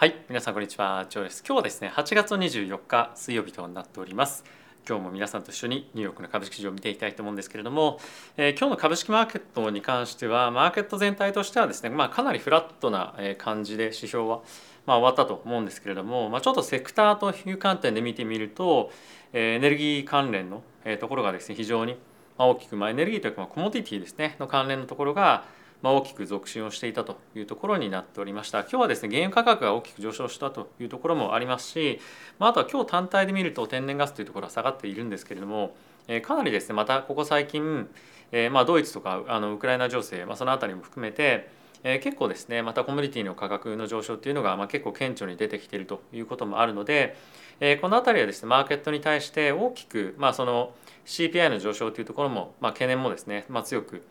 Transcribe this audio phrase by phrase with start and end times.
[0.00, 1.04] はい皆さんこんにちは。
[1.10, 1.44] ジョーです。
[1.46, 4.44] 今日はですね8月24日水曜日となっております。
[4.88, 8.00] 今日も皆さんと一緒にニューヨークの株式市場を見ていきたいと思うんですけれども、
[8.38, 14.40] えー、今日の株式マーケットに関してはマーケット全体としてはですね、まあ、かなりフラットな感じで指標は
[14.86, 18.90] まあ、終わったと思うんですけれども、まあ、ちょっとセクターという観点で見てみると
[19.34, 20.62] えエネルギー関連の
[20.98, 21.98] ところがですね非常に
[22.38, 25.44] 大きく、まあ、エネルギーというかコモディティですねの関連のところが
[25.82, 28.60] まあ、大きく続伸をしていたというところになっておりました。
[28.60, 32.00] 今日はですね原油価格が大きく上昇したというところもありますし、
[32.38, 35.74] まあ、あとは今日単体で見ると天然ガスというところは下がっているんですけれども、
[36.08, 37.88] え、かなりですねまたここ最近、
[38.32, 41.48] えー、まあドイツとかあのウクライナ情勢、まあ、その辺りも含めて
[41.82, 47.16] え、結構ですねまたコモディティの価格の上昇っていうのが、ま、結構顕著に出てきているということもあるので、
[47.60, 50.72] え、この辺りはですねマーケットに対して大きく、まあ、その
[51.06, 54.02] CPI の上昇というところも、まあ、懸念もですね、まあ、強く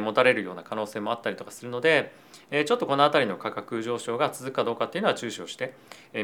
[0.00, 2.12] 持たれるような可能性もあったりとかするので
[2.66, 5.74] ちょっとこの辺りの価格上昇が続くかどうかっていうのは注視をして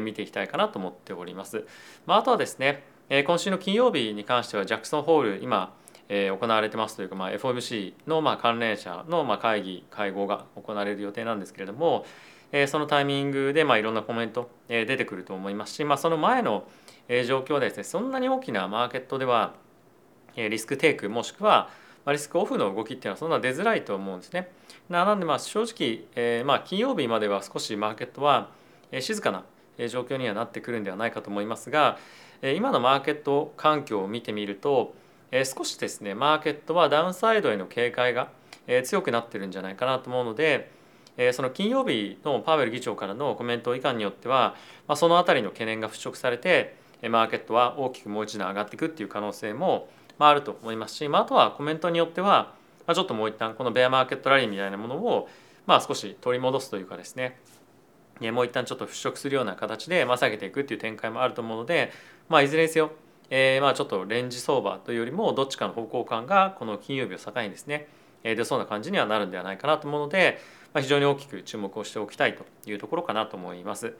[0.01, 1.65] 見ていきたいかなと思っております。
[2.05, 2.83] まあ、あとはですね
[3.25, 5.73] 今週の金曜日に関してはジャクソンホール今
[6.07, 12.05] 行われてますというか、まあ、FOMC のま関連者のま会議会合が行われる予定なんですけれども
[12.67, 16.67] そのタイミングでまいろんなコメント出てくると思いますし、まあ、その前の
[17.25, 19.53] 状況はですねそんなに大きなマーケットでは
[20.35, 21.69] リスクテイクもしくは
[22.07, 24.49] リスクオフの動きっていうのはそんな出づらいと思うんですね。
[24.89, 28.49] なのでまあ正直、えー、まあ金曜日までは少しマーケットは
[28.99, 29.43] 静かな
[29.87, 31.97] 状況にはなってくるんではないかと思いますが
[32.41, 34.93] 今のマーケット環境を見てみると
[35.45, 38.29] 少しですねマーケットはダウンサイドへの警戒が
[38.83, 40.69] 強くなってるんじゃないかなと思うので
[41.33, 44.55] その金曜日のパウエル議長からのコメント以下によっては
[44.95, 46.75] その辺りの懸念が払拭されて
[47.09, 49.87] マーケットは大きくもう一段上がっていくっていう可能性も
[50.21, 52.53] まあ、あると思いますし、まあ、あとはコメントによっては、
[52.85, 55.27] まあ、ちょっともう一旦このベアマーケットラリーみたいなものを、
[55.65, 57.39] まあ、少し取り戻すというかですね
[58.31, 61.91] もう一旦ちょっと払拭するような形で、まあ、下げていくっていう展開もあると思うので、
[62.29, 62.91] まあ、いずれにせよ、
[63.31, 67.87] えー、まあちょっとレンジ相場というよりもどっちかの方向感がこの金曜日を境にですね
[68.23, 70.39] 出そうな感じにはなるんではないかなと思うので、
[70.71, 73.95] まあ、非常に大きく注目をしておきたいというところかなと思います。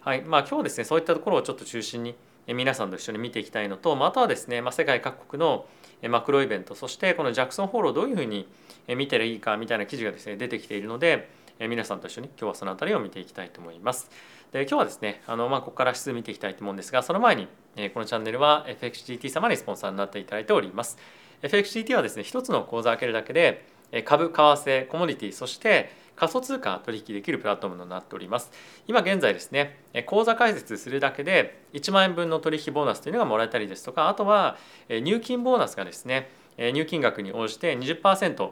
[0.00, 2.14] はいまあ、今日ですねそういったところをちょっと中心に
[2.48, 5.66] 皆さんと一緒に見ていきたいのと、まあ、とはですね、ま、世界各国の
[6.08, 8.48] マクロイベントそしてこのジャクソンホールをどういうふうに
[8.88, 14.10] 見てらいいかみたいな記事がですね出てきているので皆さんと一緒に今日はその辺りを見ていきたいと思います。
[14.52, 17.48] で今日はですねあの、まあ、ここから指数見ていきたいと思うんですがその前に
[17.94, 20.98] このチャンネルは FXGT 様にスポンサーになっていただいております。
[21.42, 23.64] FXGT はですね一つの口座を開けるだけで
[24.04, 28.50] 株為替コモディティそして仮想通貨取引できるプラットフォームとなっております。
[28.88, 34.56] 今現在ですね口座開設するだけで1万円分の取引ボーナスというのがもらえたりですとかあとは
[34.88, 38.50] 入金ボーナスがですね入金額に応じて20%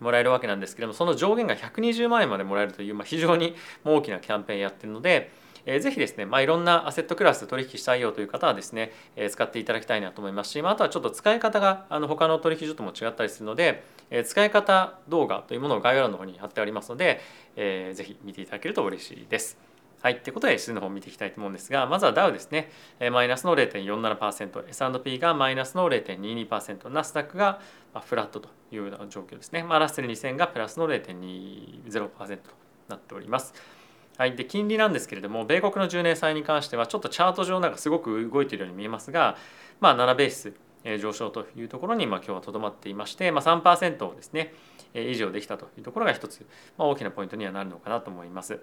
[0.00, 5.30] もらえるわけなんですけれどもその上限が120万円までもらえるという、まあ、非常に大きなキャンペーンやってるので
[5.66, 17.20] えぜひですね、まあ、いろんなアセットクラス取引したいよという方はですね、え使っていただきたいなと思いますし、まあ、あとはちょっと使い方があの他の取引所とも違ったりするので、え使い方動画というものを概要欄の方に貼ってありますので、
[17.56, 19.68] えー、ぜひ見ていただけると嬉しいです。
[20.00, 22.70] はい、ということで指数の方を見ていきたいと思うんですが、まずはダウですね、
[23.10, 27.60] マイナスの0.47%、S&P がマイナスの0.22%、ナスダックが
[28.06, 29.64] フラットというような状況ですね。
[29.64, 32.50] まあ、ラッセル2000がプラスの0.20%と
[32.88, 33.52] なっております。
[34.18, 39.36] はい、で金利なんですけれども米国の10年債に関してはちょっとチャート上なんかすごく動いているように見えますが、
[39.78, 40.52] まあ、7ベース
[41.00, 44.54] 上昇というところにまあ今日はとどまっていまして、まあ、3%をですね
[44.92, 46.44] 以上できたというところが一つ、
[46.76, 48.58] まあ、大きなポイントにはなるのかなと思います。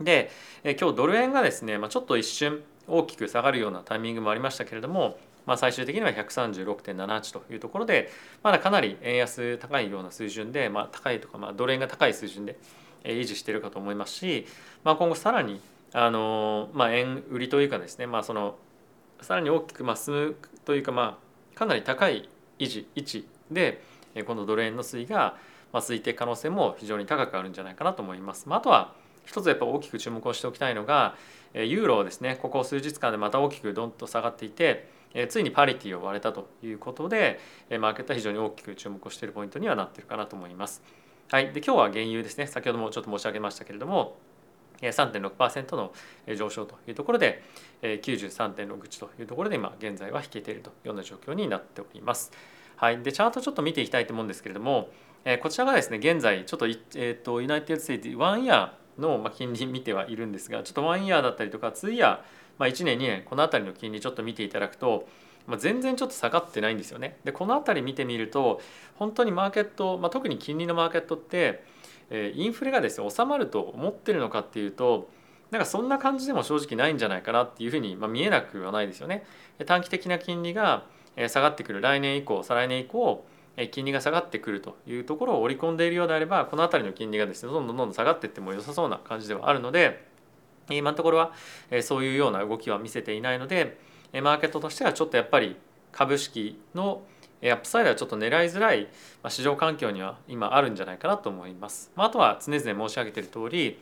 [0.00, 0.30] で
[0.64, 8.08] 今日ドル円がですね、まあ、ちょっと一瞬大きく下がるようなタイミングもありましたけれども、まあ、最終的には136.78というところで
[8.44, 12.56] まだかなり円安高いような水準で、まあ、高いとか、まあ、ドル円が高い水準で
[13.04, 14.46] 維持しているかと思いますし、
[14.84, 15.60] まあ、今後さらに
[15.92, 18.56] あの、まあ、円売りというかですね、まあ、その
[19.20, 21.18] さらに大きく進むというか、ま
[21.54, 22.28] あ、かなり高い
[22.58, 23.82] 維持位置で
[24.26, 25.36] このドル円の推移が
[25.74, 28.48] 続いていく可能性も非常に高くあるんじゃないかなと思います。
[28.48, 28.94] まあ、あとは
[29.24, 31.14] 一つやっぱ大きく注目をしておきたいのが
[31.54, 34.88] ユーロですねここ数日間でまた大きくどんと下がっていて
[35.28, 37.38] ついにパリティを割れたということで
[37.80, 40.82] マーケットは非常に大きく注目をしているポイントにはなってるかなと思います。
[41.32, 42.48] はい、で今日は原油ですね。
[42.48, 44.16] 先ほどもちょっと申し上げましたけれども
[44.80, 45.92] 3.6%の
[46.36, 47.44] 上昇というところで
[47.82, 52.32] 93.61というところで今現在は引けているというような状況になっております。
[52.74, 54.88] はい、でチャートちょっと見ていきたいと思うんですけれども
[55.40, 62.18] こちらがですね現在ちょっと,、えーと、 United States 1 year の金利見てはいるんですがちょっと1イヤーだったりとか2イヤー、
[62.58, 65.06] まあ、1年2年この辺りの金利ちょっと見ていただくと
[65.46, 67.18] まあ、全然ちょっと下がってないんですよね。
[67.24, 68.60] でこの辺り見てみると
[68.96, 71.64] 本当にマーケット、まあ、特に金利のマーケットって、
[72.10, 75.08] え、インフレがですね収まると思ってるのかっていうと
[75.50, 79.24] なんかそんな感じでも正直ないんじゃないかなっていうふうに、まあ、見えなくはないですよね。
[79.66, 80.84] 短期的な金利が
[81.28, 83.24] 下がってくる来年以降再来年以降
[83.72, 90.06] 金利が下がってくるというところを織り込んでいるようであればこの辺りの金利がですねどんどんどんどん下がっていっても良さそうな感じではあるので
[90.70, 91.32] 今のところは
[91.82, 93.78] そういうような動きは見せていないので
[94.12, 95.56] マーケットとしてはちょっとやっぱり
[95.92, 97.02] 株式の
[97.42, 98.88] アップサイドはちょっと狙いづらい
[99.28, 101.90] 市場環境には今あるんじゃないかなと思います。
[101.96, 103.78] あとは常々申し上げている通り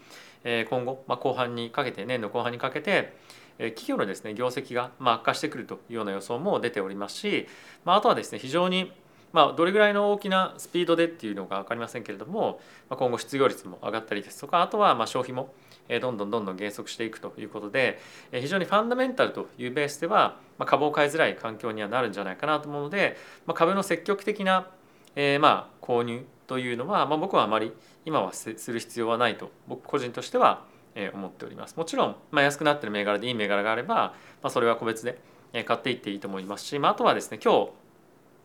[0.68, 3.16] 今後後半にかけて年の後半にかけて
[3.58, 7.48] 企業のですね業績が悪化してくるというような予想も出ておりますし
[7.84, 8.92] あとはですね非常に
[9.30, 15.52] まあ、どれぐらいの大きなスピードでっていうのが分かりませんけれども今後失業率も上がったりですとかあとはま消費も
[16.00, 17.98] どんどんどんどん減速していくということで
[18.32, 20.36] 非常にファンダメンタルというベースでは
[20.66, 23.16] 株を買いづらい環境にはなるんじゃないかなと思うので
[23.54, 24.68] 株の積極的な
[25.40, 27.72] ま購入というのはま僕はあまり
[28.04, 30.64] 今はする必要はないと僕個人としては
[31.14, 31.76] 思っております。
[31.76, 35.18] もちろんま安くなってる銘柄でいい銘柄があればまそれは個別で
[35.64, 37.68] 買っていっていいと思いますし、まあ、あとはですね今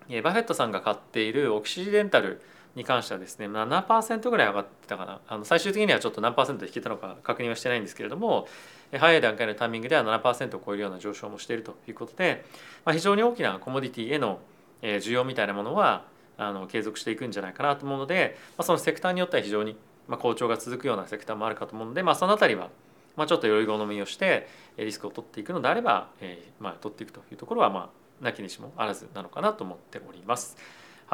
[0.07, 2.41] 日バフェットさんが買っているオキシデンタル
[2.75, 8.47] に関してはですね7%ぐらい上がってたかなあの最終的にはちょっと何パーセント引けたのか確認はしてないんですけれども
[8.91, 12.45] 早い段階のタイミングでは7%を超えるような上昇もしているということで、
[12.85, 14.39] まあ、非常に大きなコモディティへの
[14.81, 16.05] 需要みたいなものは
[16.37, 19.75] あの継続していくんじゃないかなと思うので、まあ、そのセクターによっては非常に
[20.09, 22.69] 好調が続くようなセクターもあるかと思うので、まあ、その辺りは
[23.15, 24.47] まあちょっと余裕好みをして
[24.77, 27.91] リスクを取っていくのであれば、えー、まあ取っていくというところはま
[28.21, 30.57] あなきにしもあらずなのかなと思っております。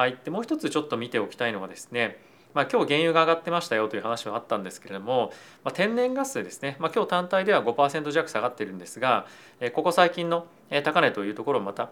[0.00, 2.16] はい、でもう一つちょっと見ておきたいのはですね
[2.54, 5.30] まあ、今日原油が上がってましたよという話はあったんですけれども、
[5.62, 9.26] まあ、天然ガスですね、まあ、今日単体では5%弱下がってるんですが
[9.74, 10.46] ここ最近の
[10.82, 11.90] 高値というところをまた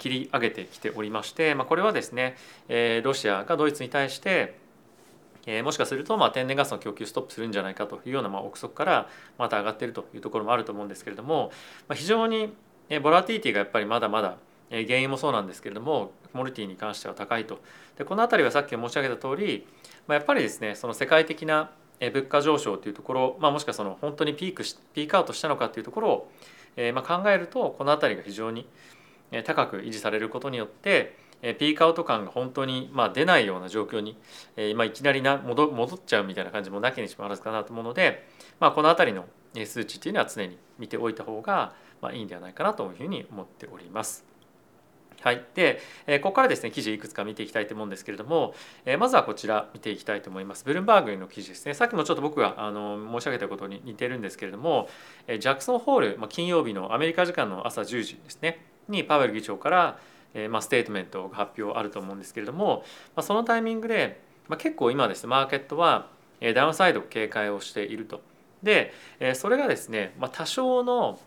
[0.00, 2.36] 切り上げてきておりまして、まあ、これはですね
[3.04, 4.58] ロシアがドイツに対して
[5.62, 9.08] もしかするとまあ天然ガスの供給ストップするんじゃないかというようなまあ憶測から
[9.38, 11.52] また上がっているというところもあると思うんですけれども
[11.86, 12.52] ま非常に
[13.00, 14.38] ボラティティがやっぱりまだまだ
[14.70, 17.60] 原因もそうなんですけれどもモディティに関しては高いと
[17.96, 19.66] でこの辺りはさっき申し上げた通り、
[20.06, 21.70] まあ、やっぱりですねその世界的な
[22.00, 26.32] 物価上昇というところ、まあ、もしくはその本当にピークしピークアウトしたのかというところを、
[26.76, 28.66] えー、まあ考えるとこの辺りが非常に
[29.44, 31.16] 高く維持されることによって
[31.58, 34.16] ピークアウト感が本当にまあ出ないような状況に
[34.56, 38.26] 今いきなりな戻戻っちゃうみたいな感じもなきにしもあらずかなと思うので、
[38.60, 39.26] まあ、この辺りの
[39.66, 44.33] 数値っていうのは常に見ておいた方がまあいいんではないかなというふうに思っております。
[45.24, 48.54] はい、で、えここからですね記事いくつか見ていきたいと思うんですけれども、
[48.84, 50.66] えまずはこちら見ていきたいと思います。
[50.66, 51.72] ブルームバーグの記事ですね。
[51.72, 54.86] さっきもちょっと僕があの申し上げたことに似てるんですけれども、
[55.26, 59.98] えジャクソンホール、ま、金曜日のアメリカ時間の朝10時ですねにパウエル議長から、
[60.34, 62.84] えま、ステートメントが発表あると思うんですけれども、
[63.16, 66.10] ま、そのタイミングで、ま、結構今ですねマーケットは
[66.54, 68.20] ダウンサイド警戒をしていると。
[68.62, 68.92] で
[69.34, 71.18] それがですね、ま、多少の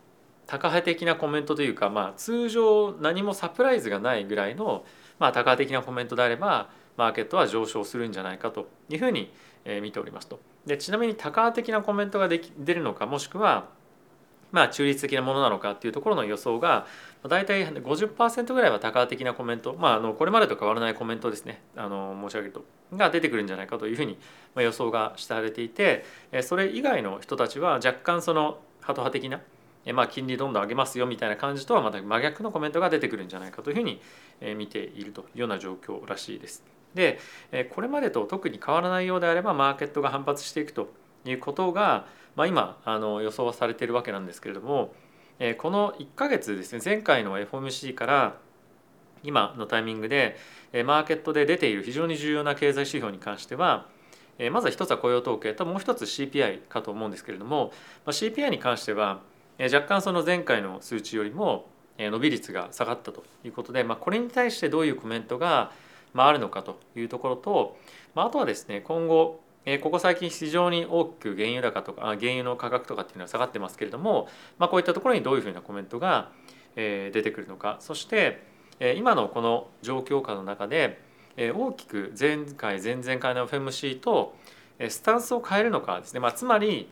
[0.47, 4.85] 高派的なコメントというか、まあ、通常何もサプライズがないぐらいの、
[5.19, 9.31] まあ、高派的なコメントであればマーケットは上昇するんじゃないかというふうに
[9.81, 10.39] 見ておりますと。
[10.65, 13.69] でちなみに高派的なコメントができ出るのかもしくは
[14.51, 16.87] まあ中立的なものなのかっていうところの予想が
[17.27, 22.65] 大体50%ぐらいは高派的なコメント、まあ、あのこれまでと変わらないコメントですねあの申し上げると
[22.95, 24.17] が出てくるんじゃないかというふうに
[24.55, 26.05] 予想がされていて
[26.41, 29.41] それ以外の人たちは若干そのハト派的な
[29.93, 34.01] まあ、金利どんどん上げますよみたいな感じとはまた真逆のコメントが出てくるんじゃないかというふうに
[34.55, 36.63] 見ているというような状況らしいです。
[36.93, 37.19] で
[37.73, 40.89] これまでと特に変わらないようであればマーケットが反発していくと
[41.25, 44.93] いうことが、まあ、今あの予想されているわけなんですけれども
[45.59, 48.37] この1ヶ月ですね前回の FOMC から
[49.23, 50.37] 今のタイミングで
[50.85, 53.85] マーケットで出ている非常に重要な経済指標に関しては
[54.51, 57.71] まずは一つは雇用統計ともう一つ CPI かと思うんですけれども
[58.05, 59.19] ま CPI に関しては
[59.59, 65.71] 若干その前回の数値よりも伸び率が下がったということで、まあ、これに対してどういうコメントが
[66.15, 67.77] あるのかというところと、
[68.13, 69.41] まあ、とはですね今後
[69.81, 76.31] ここ最近非常に大きく原油高とか原油の価格とかっていうのは下がってますけれども、まあ、こういったところにどういうふうなコメントが
[76.75, 77.77] 出てくるのか。
[77.79, 78.43] そして
[78.95, 81.01] 今のこの状況下の中で
[81.35, 84.35] 大きく前回前々回の FMC と
[84.87, 86.87] スタンスを変えるのかですね、まあ、つまり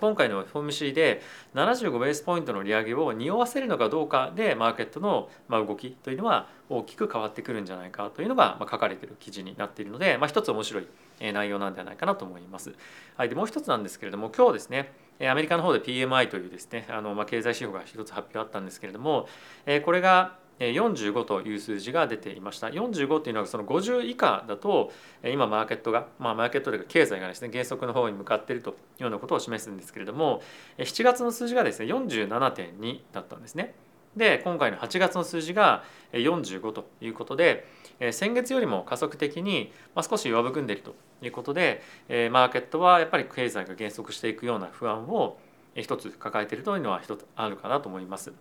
[0.00, 1.20] 今回の FOMC で
[1.54, 10.86] 75ベースポイントの利上げを匂わせるのかどうかでマーケットの動きというのは大きく変わってくるんじゃないかというのが書かれている記事になっているので、まあ、一つ面白い
[11.32, 12.72] 内容なんではないかなと思います。
[13.16, 19.28] はい、でもう一つなんですけれども今日ですねアメリカの方で PMI というですねあの、まあ、経済指標が一つ発表あったんですけれども
[19.84, 24.92] これが45という数字が出ていました45というのはその50以下だと
[25.24, 30.42] 今マーケットが、まあ、マーケットというか経済がですね減速の方に向かっているというようなことを示すんですけれども
[30.78, 33.74] 7月の数字がですね47.2だったんですね。
[34.16, 37.64] で今回の8月の数字が45ということで
[38.10, 41.80] 先月よりも加速的に少し弱含んでいるということで
[42.32, 45.38] マーケットはやっぱり経済が減速していくような不安を
[45.76, 48.32] 一つ抱えているというのは一つあるかなと思います。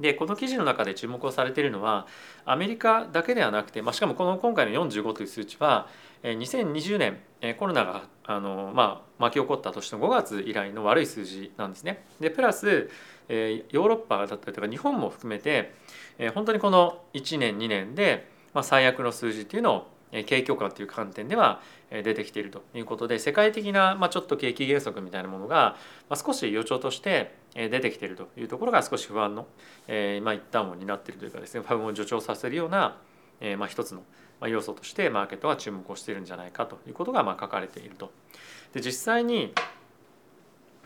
[0.00, 2.06] でこの記事の中で注目をされているのは
[2.44, 5.88] アメリカだけではなくて、まあ、しかもこの今回の45という数値は
[6.22, 7.18] 2020年
[7.56, 12.04] コロナがあの、まあ、巻き起こった年の5月以来の悪い数字なんですね。
[12.20, 12.90] でプラス
[13.28, 15.74] ヨーロッパだったりとか日本も含めて
[16.34, 18.28] 本当にこの1年2年で
[18.62, 25.76] 最悪の数字っていうのを景況感という観点では出てきているということで世界的なちょっと景気減速みたいなものが
[26.14, 29.46] 少し予兆として出てきているというところが少し不安の
[30.22, 32.96] まあ一旦を担っているというかですね不安を助長させるような
[33.58, 34.02] まあ一つの
[34.48, 38.10] 要素としてマーケットは注目をしているんじゃないかということがま書かれていると。
[38.72, 39.52] で実際に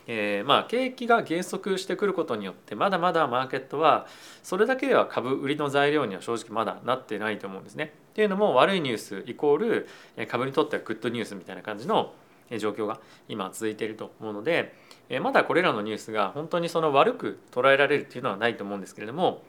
[0.07, 4.07] えー、まあ景気が減速してくることによってまだまだマーケットは
[4.43, 7.93] それだけでは株売りの材料には正直まだなってないと思うんですね。
[8.11, 9.87] っていうのも悪いニュースイコール
[10.27, 12.13] 株にとってはグッドニュースみたいな感じの
[12.59, 12.99] 状況が
[13.29, 14.75] 今続いていると思うので
[15.21, 19.43] まだこれらのニュースが本当にその悪く捉えられるっていうのはないと思うんですけれども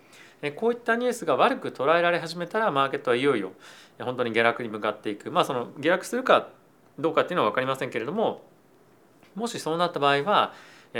[0.56, 3.52] こういったニュースが悪く捉えられ始めたらマーケットはいよいよ
[4.00, 5.30] 本当に下落に向かっていく。
[5.30, 6.48] まあその下落するか
[6.98, 8.42] どうかっていうのは分かりませんけれども
[9.34, 10.52] もしそうなった場合は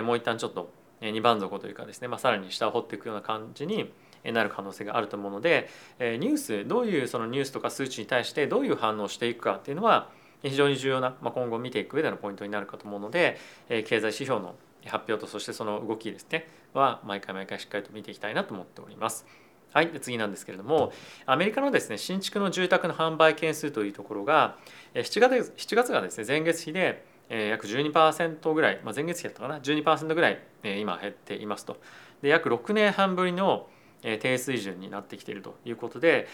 [0.02, 3.92] もう一旦ちょっと二番底というかですね、まあ、さらに下を掘っていくような感じに
[4.25, 10.11] なる可能性があると思うのでニュースどういうそのニュースとか数値に対してどういう反応をしていくかっていうのは
[10.43, 13.38] 非常に重要な、まあ、今後見ていく上でのポイントになるかと思うので
[13.69, 14.55] 経済指標の
[14.87, 19.26] 発表とそしてその動きですねは毎回毎回しっかりと見ていきたいなと思っております。
[19.73, 20.93] はい、次なんですけれども
[21.25, 24.59] アメリカのですね新築の住宅の販売件数というところが
[24.93, 31.79] 7月 ,7 月がですね前月比で約12%ぐらい、まあ、前月比だったかな12%ぐらい、今減っていますと
[32.21, 33.67] で約6年半ぶりの
[34.02, 36.28] 低水準になってきているということで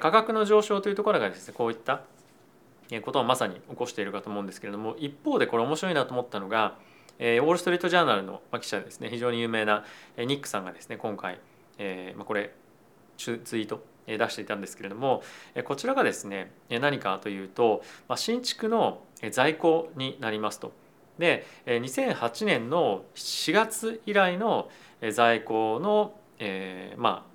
[0.00, 2.02] 価格の上昇というところがですねこういった
[3.04, 6.76] ことをまさに起こしているかと思うんですけれども一方でこれ面白いなと思ったのが
[7.18, 9.84] ウォール・ストリート・ジャーナルの記者ですね非常に有名な
[10.18, 11.38] ニックさんがですね今回、
[11.78, 12.52] これ
[13.16, 15.22] ツイート出していたんですけれども
[15.64, 17.82] こちらがですね何かというと
[18.16, 20.72] 新築の在庫になりますと。
[21.18, 24.68] で2008年の4月以来の
[25.12, 26.14] 在庫の、
[26.44, 27.32] えー、まあ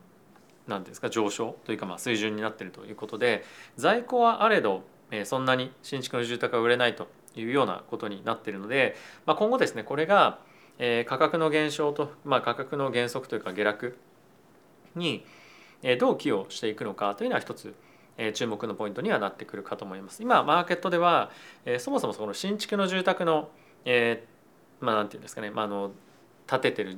[0.68, 3.46] 何ですか上昇というかまあ水準になっているということで
[3.78, 4.84] 在庫はあれど
[5.24, 10.40] そんなに新築の住宅が売れないというようなことになっているので、まあ、今後ですねこれが
[11.06, 13.98] 価格の減少と、まあ、価格の減速というか下落
[14.96, 15.24] に
[16.00, 17.74] どう寄与していくのかというのは一つ
[18.34, 20.22] 注目のポイントにはなってくるかと思います。
[20.22, 21.32] 今マーケットでは
[21.80, 23.50] そもそもその新築の住宅の、
[23.86, 25.92] えー、まあなんていうんですかね、まあ、あの
[26.48, 26.98] 建ててる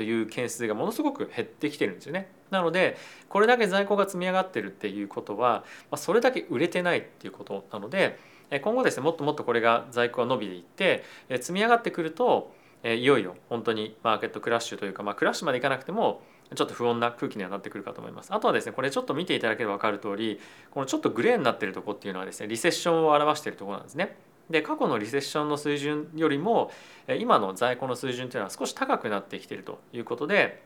[0.00, 2.32] という件数がものすごく減ってきてるんですよね。
[2.50, 2.96] なので
[3.28, 5.62] これだけ在庫が積み上がってるっていうことは、
[5.96, 8.18] それだけ売れてないっていうことなので
[8.62, 11.04] 今後ですねもっともっとこれが在庫が伸びていって
[11.42, 12.50] 積み上がってくると
[12.82, 16.22] いよいよ本当にマーケットクラッシュというか、まあ、クラッシュまでいかなくても
[16.54, 18.32] ちょっと不穏な空気にはなってくるかと思います。
[18.32, 20.40] あとはですねこれちょっと見ていただければ分かる通り
[20.70, 24.16] このちょっとグレーになってるとこっていうのはですねリセッションを表しているとこなんですね。
[24.50, 26.70] で過去のリセッションの水準よりも
[27.18, 30.62] 今の在庫の水準というのは少し高くなってきているということで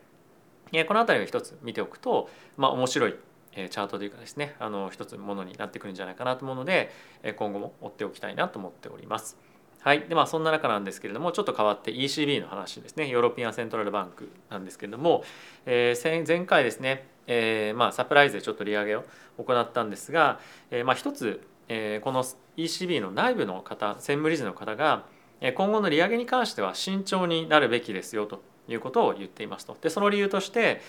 [0.87, 3.15] この辺りを一つ見ておくと、まあ、面白い
[3.53, 6.91] チャートというかですねあの一つものになってくるんじゃないかなと思うので
[7.37, 9.37] 今後も追っておきたいなと思っております。
[9.85, 15.23] はいでまあそんな中なんですけれどもちょっと変わって ECB の話ですね European Central Bank なんですけれども、
[15.67, 19.05] えー、前回ですね、えー、まあサプライズでちょっと利上げを
[19.37, 20.39] 行ったんですが、
[20.71, 22.25] えー、まあ一つ、えー、この
[22.57, 25.05] ECB の内部の方専務理事の方が
[25.55, 29.77] 今後の利上げに関しては慎重になるべきですよということを言っていますと。
[29.81, 30.81] でその理由として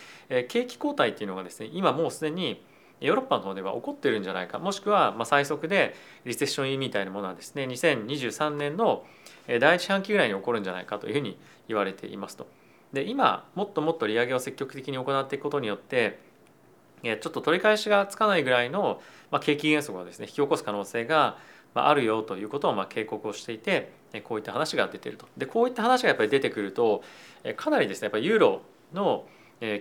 [0.49, 2.62] 景気後退っていうのがですね今もうすでに
[3.00, 5.94] ヨーロッパの方では起こってるんじゃないかもしくはま最速で
[6.25, 9.04] リセッションイみたいなものはですね2023年の
[9.61, 12.46] 第一半期ぐらいに起こるんじゃないかというふうに言われていますと。
[12.92, 16.18] で今もっともっと利上げを積極的に行っていくことによって
[17.02, 19.00] ちょっと取り返しがつかないぐらいの、
[19.40, 21.37] 景気減速をですね引き起こす可能性が
[21.76, 23.92] まあるよということをま警告をしていて
[24.25, 25.26] こういった話が出てると。
[25.37, 27.04] でこういった話がやっぱり出てくると
[27.56, 28.62] かなりですねやっぱユーロ
[28.95, 29.26] の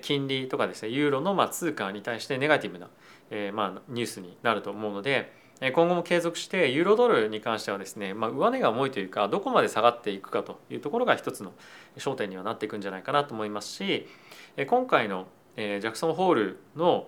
[0.02, 2.90] 金利とかですねユーロのま通貨に対してネガティブな
[3.32, 11.54] えまニュースになると思うので今後も継続してユーロドルに関してはですね、まあ、上値が重いというかどこまで下がっていくかというところが一つの
[11.96, 14.06] 焦点にはなっていくんじゃないかなと思いますし
[14.68, 17.08] 今回の、ジャクソンホールの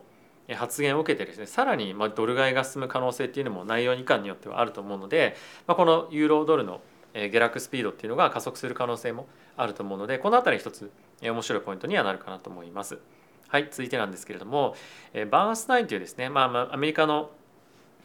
[0.55, 5.35] 発言を受けてですねさらにまドル買いが進む可能性っていうのも内容2巻によってはあると思うので、
[5.67, 6.81] まあ、このユーロドルの
[7.13, 9.27] 下落スピードっていうのが加速する可能性も
[9.57, 12.99] あると思うのでこの辺り一つ面白いポイントにはなるかなと思います。
[13.49, 14.75] はい続いてなんですけれども
[15.31, 17.31] バーンスタインというですね、まあ、アメリカの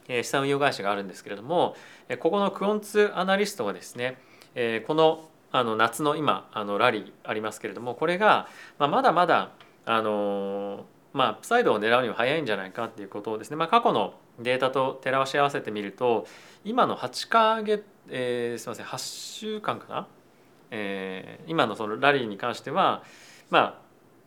[0.06, 1.76] 資産運用会社があるんですけれども
[2.20, 4.18] ここのクオンツアナリストがですね
[4.86, 9.50] このあの夏の今あのラリーありますけれどもこれがまだまだ
[9.84, 16.26] あのまあ、プサイドを狙うには早いんじゃないかっていうことをですね、まあ、過去のデータと照らし合わせてみると
[16.64, 20.06] 今の8か月、えー、すみません8週間かな、
[20.70, 23.02] えー、今のそのラリーに関しては
[23.50, 23.78] ま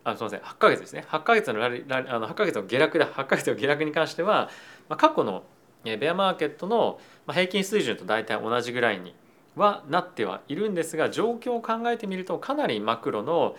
[0.03, 1.03] ああすみません8か月ですね。
[1.09, 4.51] 8か月のラリラリあの8か月の下落で8か月の下落に関しては、
[4.87, 5.43] まあ、過去の
[5.83, 9.15] ベアマーケットの平均水準と大体同じぐらいに
[9.55, 13.55] はなってはいるんですが状況を考えてみるとかなりマクロの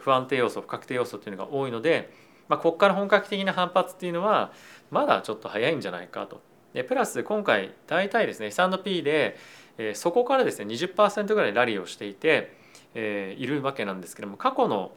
[0.00, 2.12] 不安定要素不確定要素というのが多いので
[2.48, 4.52] まあ、ここから本格的な反発っていうのは
[4.90, 6.40] まだちょっと早いんじゃないかと。
[6.74, 9.36] でプラス今回大体ですね S&P で、
[9.78, 12.54] えー、そこからですね20%ぐらいラリーをしていて、
[12.94, 14.92] えー、いるわけなんですけども過去の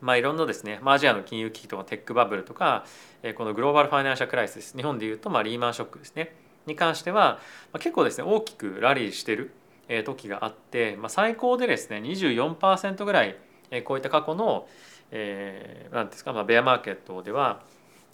[0.00, 2.84] まあ、いろんなですね、まあ、アジアの金融危機とかテックバブルとか、
[3.24, 7.40] えー、このグローバルファイナンシャルクライシス日本でいうとまあリーマンショックですねに関しては、
[7.72, 9.50] まあ、結構ですね大きくラリーしてる
[10.04, 13.36] 時があって、まあ、最高でですね24%ぐらい
[13.84, 14.66] こういった過去の、
[15.10, 17.62] えー、なんですか、まあ、ベアマーケットでは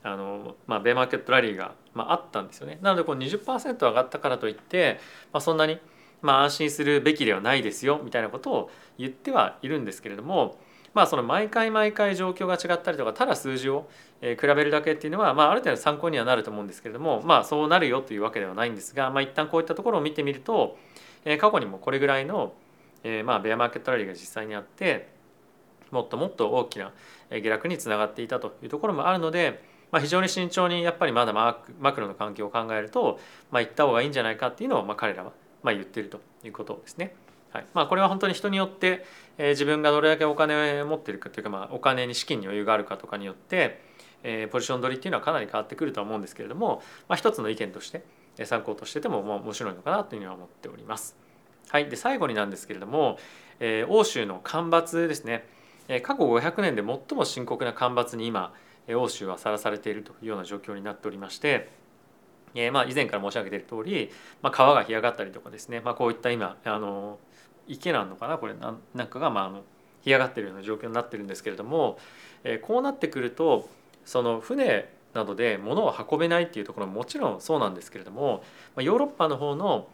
[0.02, 2.78] あの、まあ、ベアマーケットラリーが、まあ、あったんですよね。
[2.82, 5.00] なのでこの20%上がったからといって、
[5.32, 5.78] まあ、そんなに、
[6.22, 10.58] まあ、安心するべきではないですよみたいなことを言ってはいるんですけれども、
[10.92, 13.88] まあ、その毎回毎回状況が違ったりとかただ数字を
[14.20, 20.78] 比べるだけっていうのは、まあ、ある程度参考にはなると思うんですけれども、まあ、そうなるよというわけではないんですが、まあ、一旦こういったところを見てみると
[21.40, 22.52] 過去にもこれぐらいの、
[23.02, 25.13] えー、まあベアマーケットラリーが実際にあって
[25.94, 26.92] もっともっと大きな
[27.30, 33.20] 下落につながっていたというところもあるので、まあ、非常に慎重にやっぱりまだマクロの環境を考えると、
[33.50, 35.32] まあ、行った方がいいんじゃないかっていうのをまあ彼らは
[35.62, 37.14] まあ言ってるということですね。
[37.50, 39.06] はいまあ、これは本当に人によって、
[39.38, 43.80] えー、自分がどれだけお金を持っているかというか、まあ、お金に資金に余裕があるかとかによって、
[44.24, 48.02] えー、ポジション取りっていうのはかなり変わってくるとは思うんですけれども、まあ、一つの意見として
[48.44, 51.16] 参考としててもまあ面白いのかなというふうには思っております。
[51.68, 53.18] はい、で最後になんですけれども、
[53.60, 55.46] えー、欧州の干ばつですね
[56.02, 58.54] 過去500年で最も深刻な干ばつに今
[58.88, 61.70] 欧州はさらされているというような状況になっておりまして、
[62.54, 64.10] え、まあ以前から申し上げている通り、
[64.42, 67.18] まあ、川が干上がったりとかですね、まあ、こういった今あの
[67.66, 69.62] 池なのかなこれなんなんかがまああの
[70.02, 71.98] 干上がってるような状況になってるんですけれども、
[72.44, 73.68] え、こうなってくると
[74.04, 78.42] その船などで物を運べないっていうところももちろんそうなんですけれども
[78.76, 79.88] まあヨーロッパの方の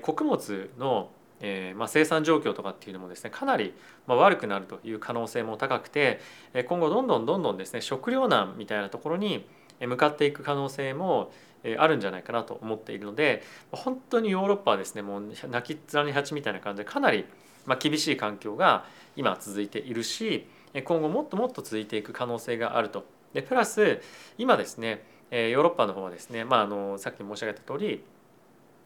[0.00, 1.10] 穀物の
[1.44, 3.74] えーまあ、生産状況とかっていうのもですねかなり
[4.06, 6.20] ま悪くなるという可能性も高くて
[6.66, 9.44] 今後どんどんどんどんですね食糧難みたいなところに
[9.80, 11.32] 向かっていく可能性も
[11.78, 17.26] あるんじゃないかなと思っているので本当にヨーロッパはですねもう泣き面に蜂みたいな感じでかなり
[17.66, 18.84] ま厳しい環境が
[19.16, 20.46] 今続いているし
[20.84, 23.04] 今後もっともっと続いていく可能性があると。
[23.32, 24.00] でプラス
[24.36, 28.04] 今ですねヨーロッパの方はですね、まあ、あのさっき申し上げた通り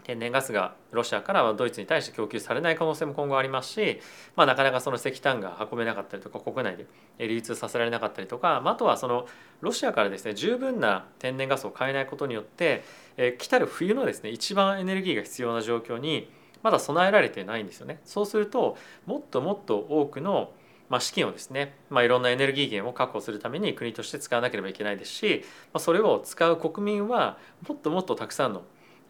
[0.06, 4.00] 天然ガスがロシアからはドイツに対して供給されない可能性も今後ありますし、
[4.36, 9.26] まあ、なかなかその石炭が運べなかったりとか国内で流通させられなかったりとか、まあ、あとはその
[9.62, 12.84] ロシアからですね十分な天然ガスを買えないことによって、
[13.16, 16.30] え、来たる冬のですね一番エネルギーが必要な状況に
[16.62, 18.00] まだ備えられてないんですよね。
[18.04, 20.52] そうするともっともっと多くの
[20.88, 25.42] まあ、資金をですね、まあ、いろんなエネルギー源を確保するために国として使わなければいけないですし、
[25.72, 27.38] まあ、それを使う国民は
[27.68, 28.62] もっともっとたくさんの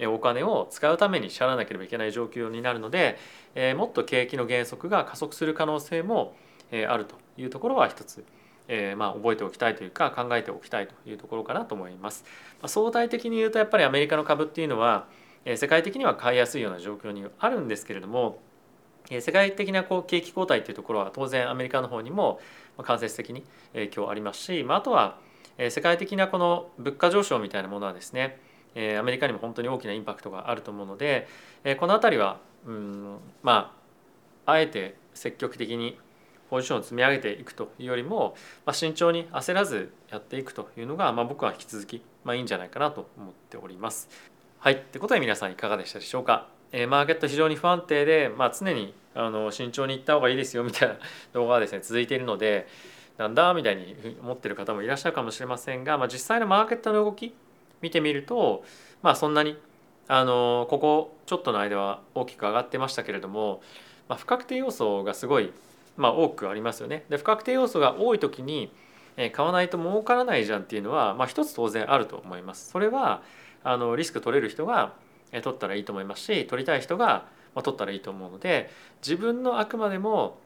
[0.04, 3.18] お金を使うために支払わなければいけない状況になるので、
[3.76, 6.36] もっと景気の減速が加速する可能性も、
[6.88, 8.24] あるというところは一つ、
[8.66, 12.24] えまあ、覚えておきたいというか考えておきたいというところかなと思います。
[12.60, 15.06] ま相対的に言うとやっぱりアメリカの株っていうのは、
[15.44, 18.40] え世界的には買いやすいような状況にあるんですけれども
[19.20, 22.40] 世界的なこう景気後退というところは当然アメリカの方にも
[22.78, 25.18] 間接的に影響ありますし、まあ、あとは
[25.70, 28.40] 世界的なこの物価上昇みたいなものはですね
[28.76, 31.26] えアメリカにも本当に大きなインパクトがあると思うので、
[31.64, 33.74] えこの辺りはうんま
[34.44, 35.98] ああえて積極的に
[36.50, 44.08] ポジションを積み上げていくというよりも、まあ、慎重に焦らずやっていくというのが、まあ、僕は引き続き、まあ、いいんじゃないかなと思っております。
[44.60, 46.48] はい、ってことで皆さんいかがでしたでしょうか？
[46.72, 50.96] えー、マーケット非常に不安定で、まあ、常にあの慎重にいった方がいいですよみたいな
[51.32, 52.66] 動画がですね続いているので
[53.16, 57.34] なんだみたいに思ってる方もいらっしゃるかもしれませんが、まあ、実際のマーケットの動き
[57.82, 58.64] 見てみると
[59.02, 59.58] まあそんなに
[60.08, 63.60] あのここちょっとの間は大きく上がってましたけれども、
[64.08, 65.52] まあ、不確定要素がすごい、
[65.96, 67.04] まあ、多くありますよね。
[67.08, 68.70] で不確定要素が多い時に
[69.32, 72.70] 買わないと儲からないじゃんっていうのは、まあ、一つ当然あると思います。
[72.70, 73.22] それは
[73.64, 74.92] あのリスク取れる人が
[75.32, 78.70] 取ったらいいと思いますし取りたい人が取ったらいいと思うので
[79.02, 80.38] 自分のあくまでも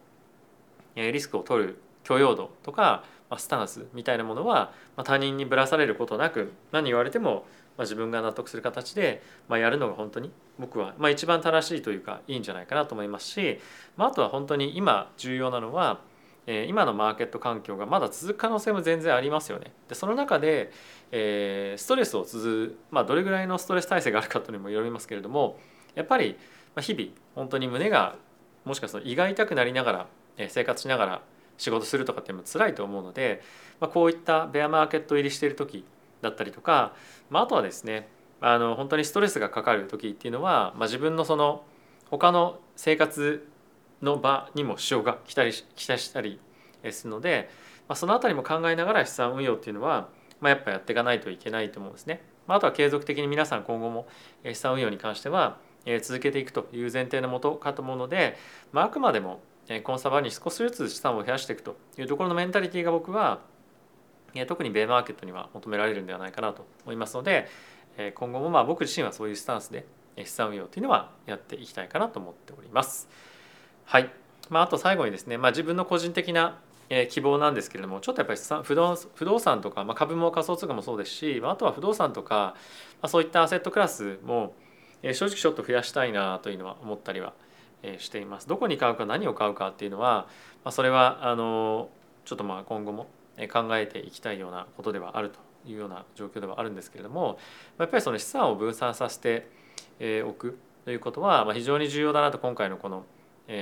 [0.96, 7.46] リスクを取る許容度とかまスタンスみたいなものはま他人にぶらされることなく何言われても
[7.78, 13.60] ま自分が納得する形でまやるのが本当に僕は一番正しいというかいいんじゃないかなと思いますし
[13.96, 16.00] まあとは本当に今重要なのは
[16.46, 19.72] え今のマーケット環境がまだ続く可能性も全然ありますよね。
[19.88, 20.72] でその中で、
[21.12, 25.58] えストレスを続まあどれぐらいのストレス耐性があるかというのもよりますけれども
[25.94, 26.36] やっぱり
[26.80, 28.16] 日々本当に胸が
[28.64, 30.06] もしかすると胃が痛くなりながら
[30.48, 31.22] 生活しながら
[31.60, 33.42] 仕事するとかっていうのも辛いと思うので、
[33.80, 35.84] まあ、こういったベアマーケット入りしている時
[36.22, 36.94] だったりとか、
[37.28, 38.08] まあ、あとはですね
[38.40, 41.62] あの本当にストレスがかかる時っていうのは、まあ、自分のその
[42.10, 43.46] 他の生活
[44.00, 46.40] の場にも支障が来たり来たしたり
[46.90, 47.50] するので、
[47.88, 50.08] まあ、その辺りも考えながら資産運用っていうのは、
[50.40, 52.22] まあ、やっぱやっていかないといけないと思うんですね。
[52.46, 54.08] まあ、あとは継続的に皆さん今後も
[54.44, 55.58] 資産運用に関しては
[56.02, 58.36] 続けていくという前提のもとかと思うので、
[58.72, 59.40] まあ、あくまでも
[59.84, 63.40] コンサバに少しずつ資産を増やしていくというところのメンタリティーが僕は
[64.48, 67.48] 特にベーマーケットには求められるんではないかなと思いますので
[68.14, 69.86] 今後もまあ僕自身はそういうスタンスで
[70.18, 73.08] 資産運用というのはやっていきたいかなと思っております。
[73.84, 74.10] はい、
[74.48, 76.58] まあ、あと最後にですね、まあ、自分の個人的な
[77.08, 82.54] 希望なんですけれどもちょっとやっぱり不動不動産とか、まあ、株も仮想通貨もそうですしまあとは不動産とか、
[83.00, 84.54] まあ、そういったアセットクラスも
[85.02, 87.32] 正直ちょっと増やしたいなというのは思ったりは
[87.98, 88.48] しています。
[88.48, 90.26] どこに買うか何を買うかっていうのは、
[90.64, 91.88] まあ、それはあの
[92.24, 93.08] ちょっとまあ今後も
[93.52, 95.38] 考えていきたいようなことではあると
[95.68, 97.38] いうような状況ではあるんですけれども
[97.78, 99.48] やっぱりその資産を分散させて
[100.24, 103.04] おくということは非常に重要だなと今回のこの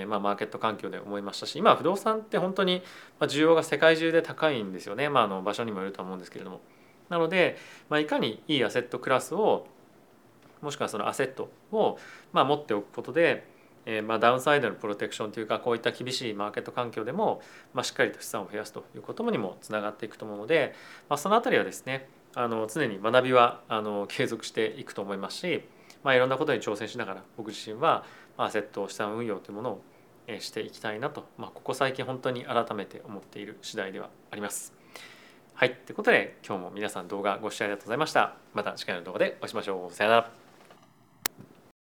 [0.06, 2.82] まあマーケット環境で思いましたし今不動産って本当に
[3.20, 6.60] 需要が世界中で高いんですよね、まあ、あの場所にもよると思うんですけれども。
[7.08, 7.56] なので、
[7.88, 9.66] まあ、いかにいいアセットクラスを
[10.60, 11.98] もしくはそのアセットを
[12.32, 13.46] まあ持っておくことで
[13.90, 17.40] えー、まあダウンサイドのプロテクションというかこういった厳しいマーケット環境でも、
[17.72, 20.74] まあ、しっかりと資産を増やすということにもつながっていくと思うので、
[21.08, 25.64] まあ、その辺りはですねあの常に学びはあの継続していくと思いますし、
[26.04, 28.04] まあ、いろんなことに挑戦しながら僕自身は
[28.36, 29.82] アセット資産運用というものを
[30.38, 34.74] していきたいなと、まあ、ここ最近本当に改めて思っている次第ではあります。
[35.54, 38.36] はい、ということで今日も皆さん動画ご視聴ありがとうございました。
[38.52, 39.94] また次回の動画でお会いしましょう。
[39.94, 40.47] さよなら。